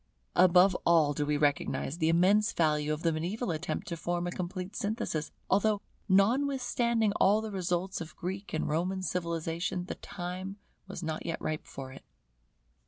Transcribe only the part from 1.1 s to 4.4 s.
do we recognize the immense value of the mediaeval attempt to form a